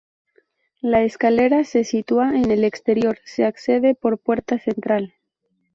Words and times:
La 0.81 1.03
escalera 1.03 1.63
se 1.63 1.83
sitúa 1.83 2.29
en 2.35 2.49
el 2.49 2.63
exterior, 2.63 3.19
se 3.23 3.45
accede 3.45 3.93
por 3.93 4.17
puerta 4.17 4.57
central. 4.57 5.13